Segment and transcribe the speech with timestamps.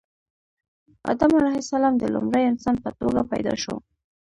[1.11, 3.75] آدم علیه السلام د لومړي انسان په توګه پیدا شو